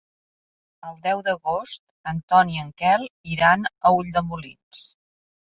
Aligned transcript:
El 0.91 0.95
deu 1.03 1.21
d'agost 1.27 1.83
en 2.13 2.23
Ton 2.33 2.49
i 2.55 2.63
en 2.63 2.73
Quel 2.83 3.07
iran 3.35 3.69
a 3.69 3.93
Ulldemolins. 4.01 4.85